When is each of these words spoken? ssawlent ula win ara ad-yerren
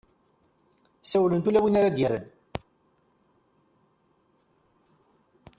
ssawlent 1.03 1.47
ula 1.49 1.59
win 1.63 1.79
ara 1.79 1.87
ad-yerren 1.91 2.25